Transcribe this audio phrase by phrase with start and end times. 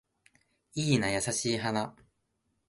[0.73, 1.95] いいな優しい花